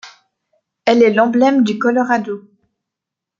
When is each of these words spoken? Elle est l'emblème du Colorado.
Elle 0.85 1.03
est 1.03 1.13
l'emblème 1.13 1.63
du 1.63 1.77
Colorado. 1.77 2.41